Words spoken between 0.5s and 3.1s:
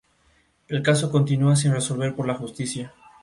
El caso continua sin resolver por la justicia.